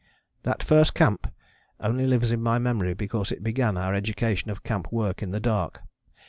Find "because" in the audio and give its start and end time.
2.95-3.31